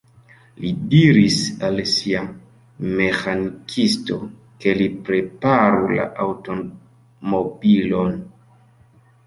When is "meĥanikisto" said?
3.01-4.19